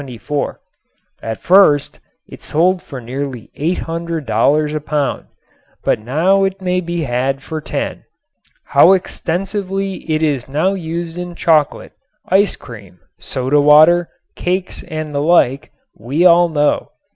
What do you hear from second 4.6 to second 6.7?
a pound, but now it